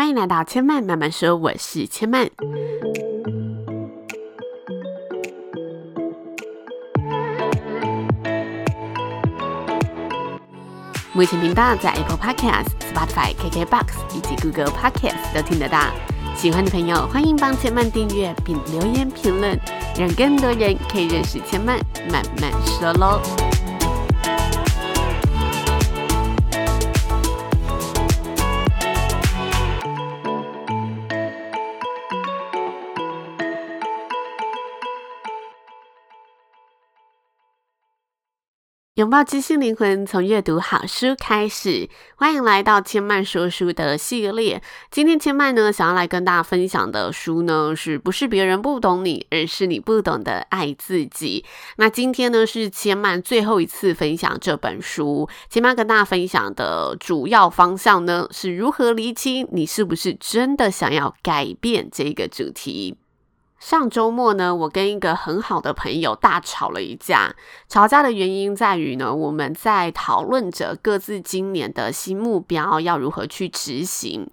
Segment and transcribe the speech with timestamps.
[0.00, 2.30] 欢迎来到千嫚慢慢说，我是千嫚。
[11.12, 15.78] 目前频道在 Apple Podcast、Spotify、KKBox 以及 Google Podcast 都听得到。
[16.34, 19.54] 喜欢的朋友，欢迎帮千嫚订阅并留言评论，
[19.98, 21.78] 让更多人可以认识千嫚
[22.10, 23.20] 慢慢说喽。
[39.00, 41.88] 拥抱知性灵魂，从阅读好书开始。
[42.16, 44.62] 欢迎来到千嫚说书的系列。
[44.90, 51.46] 今天千嫚呢，想要来跟大家分享的书呢，是不是别人不懂你，而是你不懂得爱自己？
[51.76, 55.26] 那今天呢，是千嫚最后一次分享这本书。
[55.48, 62.98] 千嫚跟大家分享的主要方向呢，是如何厘清你是不是真的想要改变这个主题。
[63.60, 67.34] 上周末呢，我跟一个很好的朋友大吵了一架。
[67.68, 74.26] 吵架的原因在于呢，我们在讨论着各自今年的新目标要如何去执行。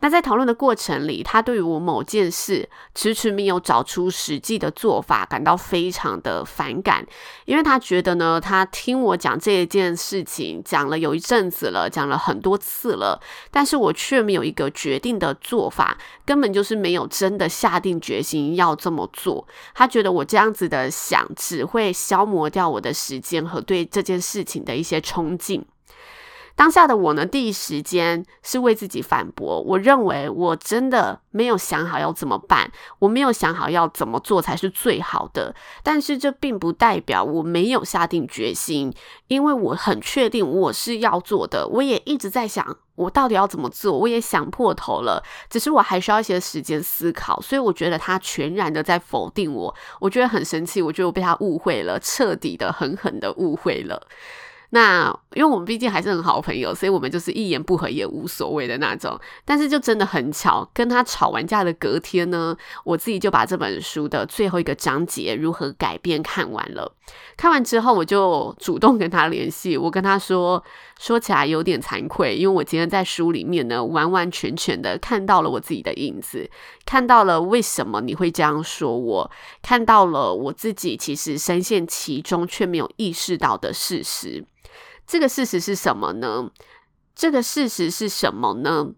[0.00, 7.06] 那在讨论的过程里，他对于我某件事迟迟没有找出实际的做法，感到非常的反感，
[7.46, 13.18] 因为他觉得呢，他听我讲这一件事情讲了有一阵子了，讲了很多次了，
[13.50, 25.64] 但是我却没有一个决定的做法，根本就是没有真的下定决心要这么做，他觉得我这样子的想只会消磨掉我的时间和对这件事情的一些冲劲。
[26.56, 29.60] 当下的我呢，第一时间是为自己反驳。
[29.62, 35.54] 我认为我真的没有想好要怎么办，我没有想好要怎么做才是最好的。
[35.82, 38.94] 但是这并不代表我没有下定决心，
[39.26, 41.66] 因为我很确定我是要做的。
[41.66, 45.22] 我也一直在想，我到底要怎么做，我也想破头了。
[45.50, 54.00] 只是我还需要一些时间思考，所以我觉得他全然的在否定我，我觉得很生气，我觉得我被他误会了，彻底的狠狠的误会了。
[54.74, 59.16] 那因为我们毕竟还是很好朋友，所以我们就是一言不合也无所谓的那种。
[59.44, 66.92] 但是就真的很巧，跟他吵完架的隔天呢，我自己就把这本书的最后一个章节如何改变看完了。
[67.36, 70.60] 看完之后，我就主动跟他联系，我跟他说，
[70.98, 76.50] 说起来有点惭愧，因为我今天在书里面呢，完完全全的看到了我自己的影子，
[76.84, 79.30] 看到了为什么你会这样说我，
[79.62, 84.44] 看到了我自己其实深陷其中却没有意识到的事实。
[85.06, 86.50] 这个事实是什么呢？
[87.14, 88.92] 这个事实是什么呢？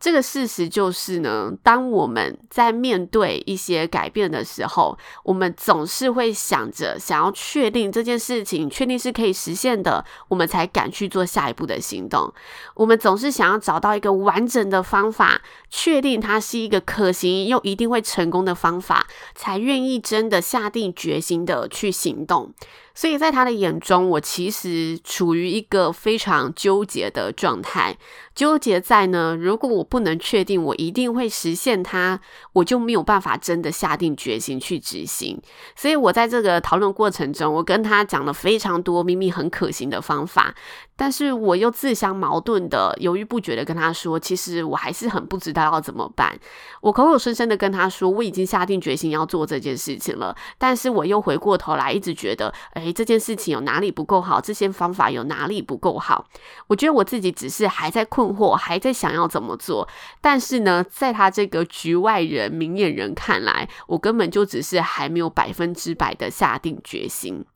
[0.00, 12.32] 这个事实就是呢，当我们在面对一些改变的时候，我们总是会想着想要确定这件事情，确定是可以实现的，我们才敢去做下一步的行动。
[12.76, 22.54] 我们总是想要找到一个完整的方法，确定它是一个可行又一定会成功的方法，才愿意真的下定决心的去行动。
[23.00, 27.96] 所以在他的眼中，我其实处于一个非常纠结的状态。
[28.34, 32.20] 纠结在呢，如果我不能确定我一定会实现它，
[32.52, 35.40] 我就没有办法真的下定决心去执行。
[35.74, 40.54] 所以我在这个讨论过程中，我跟他讲了非常多明明很可行的方法。
[41.00, 46.38] 但是我又自相矛盾的犹豫不决的跟他说，其实我还是很不知道要怎么办。
[46.82, 54.38] 我口口声声的跟他说，我已经下定决心要做这件事情了，但是我又回过头来一直觉得，诶，这件事情有哪里不够好？
[54.38, 56.26] 这些方法有哪里不够好？
[56.66, 59.88] 我觉得我自己只是还在困惑，还在想要怎么做。
[60.20, 67.46] 但是呢，在他这个局外人、明眼人看来，我根本就只是还没有百分之百的下定决心。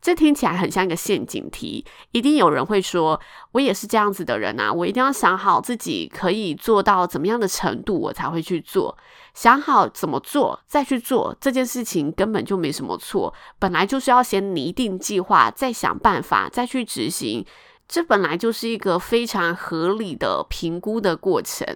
[0.00, 3.20] 这听起来很像一个陷阱题，一定有人会说，
[3.52, 8.96] 我也是这样子的人啊，我一定要想好自己可以做到怎么样的程度，我才会去做。
[9.34, 17.46] 想好怎么做，再去做这件事情根本就没什么错，本来就是要先拟定计划，再想办法，再去执行。
[17.88, 21.66] 这本来就是一个非常合理的评估的过程。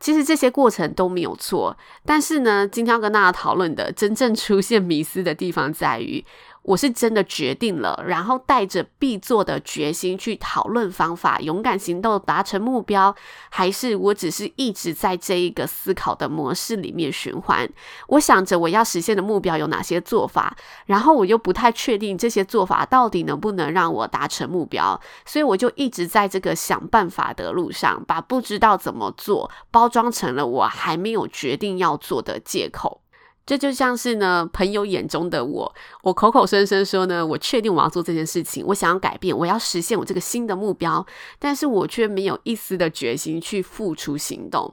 [0.00, 6.24] 其实这些过程都没有错，但是呢，今天要跟大家讨论的真正出现迷思的地方在于。
[6.62, 13.14] 我是真的决定了，然后带着必做的决心去讨论方法，勇敢行动，达成目标，
[13.50, 17.68] 还是我只是一直在这一个思考的模式里面循环？
[18.06, 20.56] 我想着我要实现的目标有哪些做法，
[20.86, 33.01] 然后我又不太确定这些做法到底能不能让我达成目标，所以我就一直在这个想办法的路上，把不知道怎么做包装成了我还没有决定要做的借口。
[33.44, 41.04] 这就像是呢，朋友眼中的我，我口口声声说呢，我确定我要做这件事情，我想要改变，我要实现我这个新的目标，
[41.38, 44.72] 但是我却没有一丝的决心去付出行动。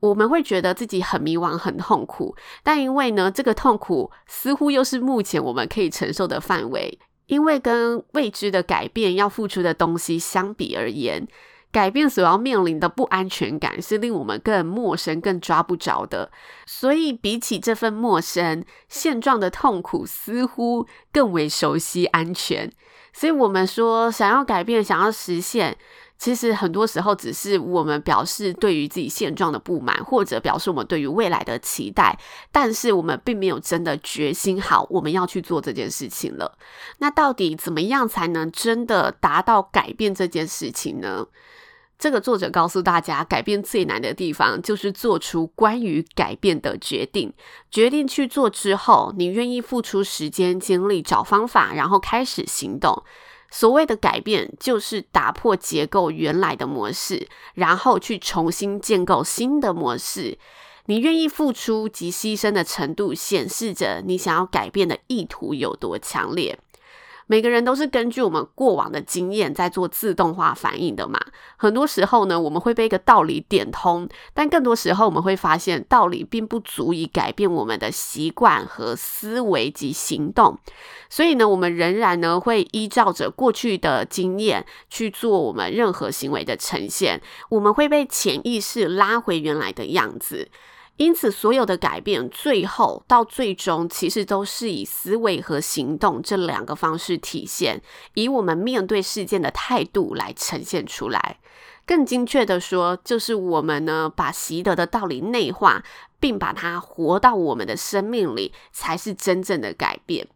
[0.00, 2.34] 我们会觉得自己很迷惘、很痛苦，
[2.64, 11.28] 但因为呢，这个痛苦似乎又是目前我们可以承受的范围，因为跟未知的改变要付出的东西相比而言。
[11.72, 16.30] 改变所要面临的不安全感是令我们更陌生、更抓不着的，
[16.66, 22.70] 所以比起这份陌生，现状的痛苦似乎更为熟悉、安全。
[23.14, 25.76] 所以，我们说想要改变、想要实现，
[26.16, 32.18] 其实很多时候只是我们表示对于自己现状的不满，或者表示我们对于未来的期待，
[32.50, 36.56] 但是我们并没有真的决心好我们要去做这件事情了。
[36.98, 41.26] 那到底怎么样才能真的达到改变这件事情呢？
[42.02, 47.32] 这个作者告诉大家，改变最难的地方就是做出关于改变的决定。
[47.70, 53.04] 决定去做之后，你愿意付出时间、精力找方法，然后开始行动。
[53.52, 60.36] 所谓的改变，就是打破结构原来的模式，然后去重新建构新的模式。
[60.86, 66.58] 你愿意付出及牺牲的程度，显示着你想要改变的意图有多强烈。
[67.26, 71.20] 每个人都是根据我们过往的经验在做自动化反应的嘛。
[71.56, 80.58] 很多时候呢，我们会被一个道理点通，但更多时候我们会发现，道理并不足以改变我们的习惯和思维及行动。
[81.08, 87.20] 所以呢，我们仍然呢会依照着过去的经验去做我们任何行为的呈现。
[87.50, 90.48] 我们会被潜意识拉回原来的样子。
[90.98, 97.82] 因此，所有的改变，最后到最终，其实都是以思维和行动这两个方式体现，
[98.14, 101.38] 以我们面对事件的态度来呈现出来。
[101.84, 105.82] 更精确的说，就是我们呢，把习得的道理内化，
[106.20, 110.28] 并把它活到我们的生命里，才是真正的改变。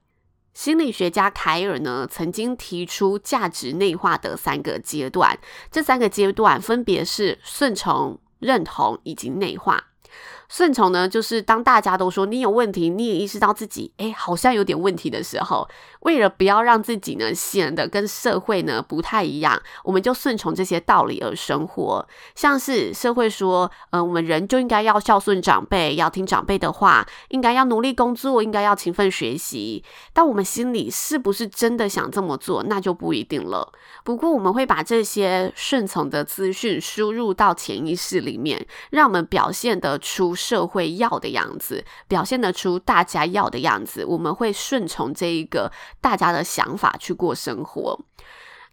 [0.54, 5.38] 心理学家凯尔呢，曾经提出价值内化的三个阶段，
[5.70, 9.92] 这三个阶段分别是顺从、认同以及内化。
[10.48, 15.68] 顺从呢，就是当大家都说你有问题，你也意识到自己诶好像有点问题的时候，
[16.00, 22.06] 为了不要让自己呢显得跟社会呢不太一样，我们就顺从这些道理而生活。
[22.36, 29.82] 像是社会说，嗯、我们人就应该要孝顺长辈，要听长辈的话，应该要努力工作，应该要勤奋学习。
[30.12, 33.72] 但我们心里是不是真的想这么做，那就不一定了。
[34.04, 40.36] 不过我们会把这些顺从的资讯输入到潜意识里面，让我们表现得出。
[40.36, 47.98] 社会要的样子，表现得出大家要的样子，我们会顺从这一个大家的想法去过生活。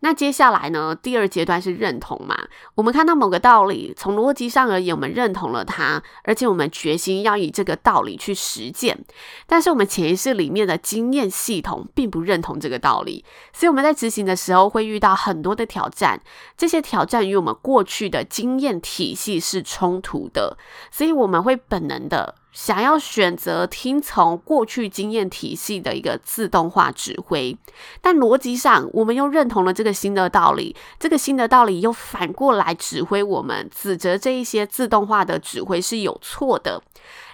[0.04, 0.94] 那接下来呢？
[0.94, 2.38] 第二阶段是认同嘛。
[2.76, 9.06] 我们看到某个道理，从逻辑上而言，我们认同了它，而且我们决心要以这个道理去实践。
[9.48, 13.24] 但是我们潜意识里面的经验系统并不认同这个道理，
[13.54, 16.22] 所以我们在执行的时候会遇到很多的挑战。
[16.58, 20.58] 这些挑战与我们过去的经验体系是冲突的，
[20.92, 22.36] 所以我们会本能的。
[22.54, 27.58] 想要选择听从过去经验体系的一个自动化指挥，
[28.00, 36.82] 但逻辑上我们又认同了这个新的道理，这个新的道理又反过来指挥我们，指责这一些自动化的指挥是有错的。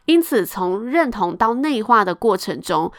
[0.06, 2.92] 因此，从认同到内化的过程中，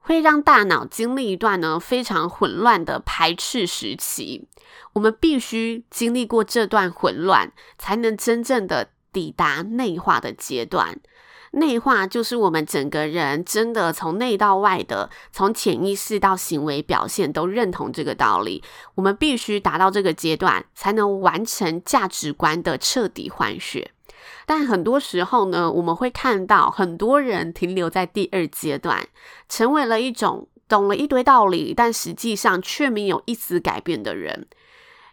[0.00, 4.48] 会让大脑经历一段呢非常混乱的排斥时期。
[4.94, 10.98] 我们必须经历过这段混乱，才能真正的抵达内化的阶段。
[11.52, 18.62] 内化就是我们整个人真的从内到外的，从潜意识到行为表现都认同这个道理。
[18.94, 23.92] 我们必须达到这个阶段，才能完成价值观的彻底换血。
[24.44, 29.06] 但很多时候呢，我们会看到很多人停留在第二阶段，
[29.48, 34.46] 成为了一种懂了一堆道理，但实际上却没有一丝改变的人。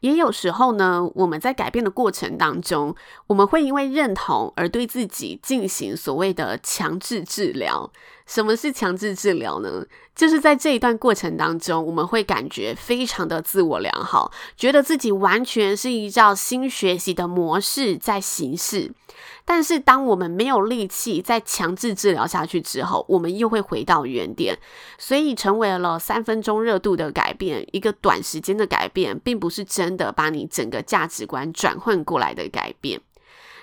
[0.05, 2.95] 也有时候呢，我们在改变的过程当中，
[3.25, 7.91] 我们会因为认同而对自己进行所谓的强制治疗。
[8.27, 9.83] 什么是强制治疗呢？
[10.15, 18.91] 就是在这一段过程当中，我们会感觉非常的自我良好，觉得自己完全是依照新学习的模式在行事。
[19.47, 24.57] 但是，当我们没有力气再强制治疗下去之后，我们又会回到原点。
[24.97, 32.99] 所以，成为了三分钟热度的改变，一个短时间的改变，并不是真的把你整个价值观转换过来的改变。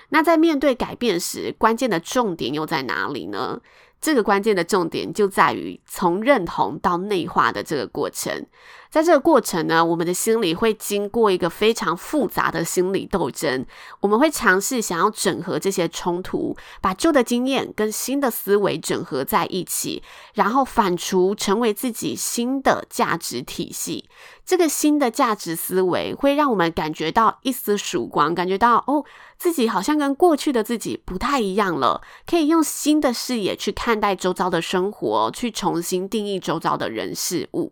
[0.09, 3.59] 那在面对改变时，关键的重点又在哪里呢？
[3.99, 8.45] 这个关键的重点就在于从认同到内化的这个过程。
[8.93, 13.65] 在这个过程呢，我们的心里会经过一个非常复杂的心理斗争。
[14.01, 20.03] 我们会尝试想要整合这些冲突，把旧的经验跟新的思维整合在一起，
[20.35, 24.07] 然后反刍成为自己新的价值体系。
[24.45, 29.03] 这个新的价值思维会让我们感觉到一丝曙光，感觉到哦，
[29.39, 37.71] 自己好像跟过去的自己不太一样了，可以用新的视野去看待周遭的生活，去重新定义周遭的人事物。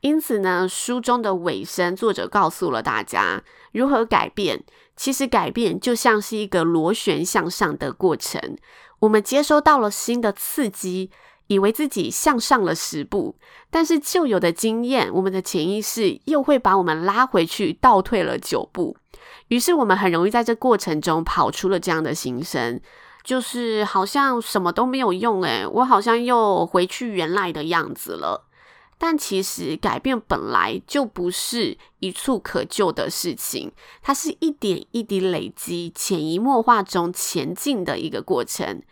[0.00, 4.64] 因此呢，书中的尾声，作者告诉了大家如何改变。
[4.96, 8.56] 其实改变就像是一个螺旋向上的过程。
[8.98, 11.12] 我们接收到了新的刺激，
[11.46, 13.36] 以为自己向上了十步，
[13.70, 18.96] 但是旧有的经验，我们的潜意识又会把我们拉回去，倒退了九步。
[19.46, 22.80] 于是我们很容易在这过程中跑出了这样的心声，
[23.22, 28.47] 就是好像什么都没有用，诶，我好像又回去原来的样子了。
[28.98, 38.82] 但其实改变本来就不是一蹴可就的事情，它是一点一滴累积、潜移默化中前进的一个过程。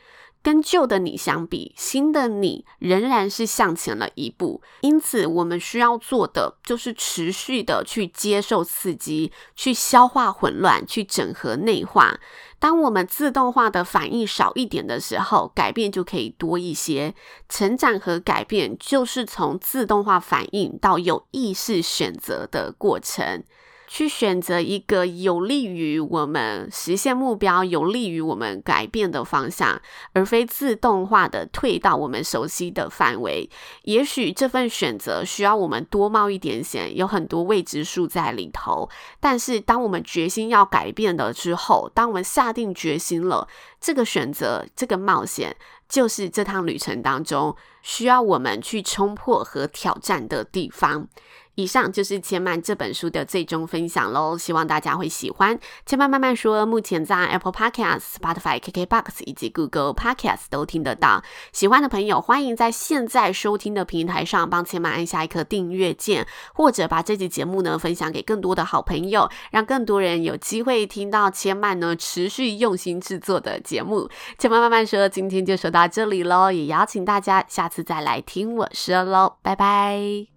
[0.47, 4.63] 跟旧的你相比，新的你仍然是向前了一步。
[4.83, 12.21] 因此，我们需要做的就是持续的去接受刺激，去消化混乱，去整合内化。
[12.61, 17.13] 当我们自动化的反应少一点的时候，改变就可以多一些。
[17.49, 23.43] 成长和改变就是从自动化反应到有意识选择的过程。
[23.87, 29.81] 去选择一个有利于我们实现目标、有利于我们改变的方向，
[30.13, 33.49] 而非自动化的退到我们熟悉的范围。
[33.83, 38.89] 也许这份选择需要我们多冒一点险，有很多未知数在里头。
[39.21, 43.47] 但是，当我们决心要改变了之后，当我们下定决心了，
[43.81, 45.57] 这个选择、这个冒险，
[45.89, 51.07] 就是这趟旅程当中需要我们去冲破和挑战的地方。
[51.57, 55.59] 以上就是千嫚这本书的最终分享喽，希望大家会喜欢。
[55.85, 61.23] 千嫚慢慢说，目前在 Apple Podcast、Spotify、KKBox 以及 Google Podcast 都听得到。
[61.53, 74.09] 喜欢的朋友，欢迎在现在收听的平台上帮千嫚按下一颗订阅键，或者把这集节目呢分享给更多的好朋友，让更多人有机会听到千嫚呢持续用心制作的节目。
[74.39, 80.36] 千嫚慢慢说，今天就说到这里喽，也邀请大家下次再来听我说喽，拜拜。